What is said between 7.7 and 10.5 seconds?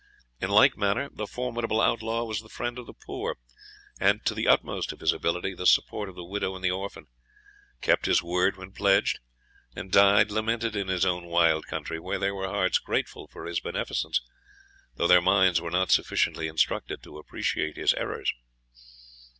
kept his word when pledged and died